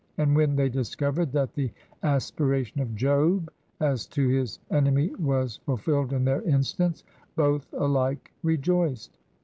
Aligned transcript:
And 0.17 0.35
when 0.35 0.55
they 0.55 0.67
discovered 0.67 1.31
that 1.33 1.53
the 1.53 1.69
aspiration 2.01 2.81
of 2.81 2.95
Job 2.95 3.51
as 3.79 4.07
to 4.07 4.27
his 4.27 4.57
enemy 4.71 5.13
was 5.19 5.57
fulfilled 5.57 6.11
in 6.11 6.25
their 6.25 6.41
instance, 6.41 7.03
both 7.35 7.71
alike 7.73 8.31
rejoiced. 8.41 9.15